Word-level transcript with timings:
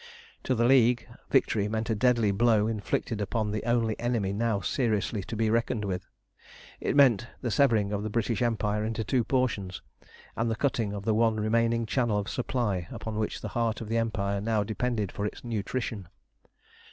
To 0.45 0.55
the 0.55 0.65
League, 0.65 1.07
victory 1.29 1.67
meant 1.67 1.91
a 1.91 1.93
deadly 1.93 2.31
blow 2.31 2.65
inflicted 2.65 3.21
upon 3.21 3.51
the 3.51 3.63
only 3.65 3.99
enemy 3.99 4.33
now 4.33 4.59
seriously 4.59 5.21
to 5.21 5.35
be 5.35 5.51
reckoned 5.51 5.85
with. 5.85 6.07
It 6.79 6.95
meant 6.95 7.27
the 7.41 7.51
severing 7.51 7.91
of 7.93 8.01
the 8.01 8.09
British 8.09 8.41
Empire 8.41 8.83
into 8.83 9.03
two 9.03 9.23
portions, 9.23 9.83
and 10.35 10.49
the 10.49 10.55
cutting 10.55 10.91
of 10.93 11.05
the 11.05 11.13
one 11.13 11.35
remaining 11.39 11.85
channel 11.85 12.17
of 12.17 12.29
supply 12.29 12.87
upon 12.89 13.17
which 13.19 13.41
the 13.41 13.49
heart 13.49 13.79
of 13.79 13.89
the 13.89 13.97
Empire 13.99 14.41
now 14.41 14.63
depended 14.63 15.11
for 15.11 15.23
its 15.23 15.43
nutrition. 15.43 16.07